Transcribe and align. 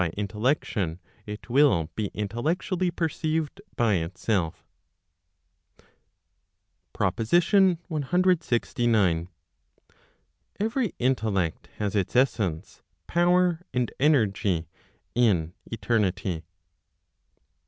intel¬ 0.17 0.41
lection 0.41 0.99
it 1.27 1.47
will 1.47 1.87
be 1.95 2.09
intellectually 2.15 2.89
perceived 2.89 3.61
by 3.75 3.93
itself. 3.97 4.65
PROPOSITION 6.91 7.77
CLXIX. 7.87 9.27
Every 10.59 10.95
intellect 10.97 11.69
has 11.77 11.95
its 11.95 12.15
essence, 12.15 12.81
power 13.05 13.61
and 13.75 13.91
energy 13.99 14.67
in 15.13 15.53
eternity. 15.67 16.45